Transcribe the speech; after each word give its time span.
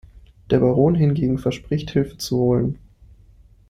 Der 0.49 0.57
Baron 0.57 0.95
hingegen 0.95 1.37
verspricht, 1.37 1.91
Hilfe 1.91 2.17
zu 2.17 2.37
holen. 2.37 2.79